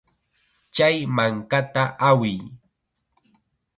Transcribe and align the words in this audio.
Chay 0.75 0.95
mankata 1.15 1.83
awiy. 2.09 2.39